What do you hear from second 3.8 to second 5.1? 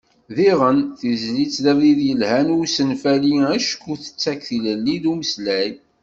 tettak tilelli n